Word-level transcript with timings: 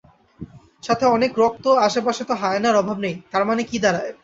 সাথে 0.83 1.05
অনেক 1.07 1.31
রক্ত 1.37 1.65
আশেপাশে 1.87 2.23
তো 2.25 2.33
হায়েনার 2.35 2.75
অভাব 2.75 2.97
নেই 2.99 3.15
তার 3.31 3.43
মানে 3.45 3.61
কি 3.63 3.77
দাঁড়ায়? 3.83 4.11